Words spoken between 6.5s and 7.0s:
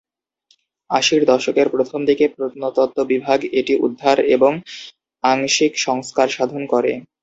করে।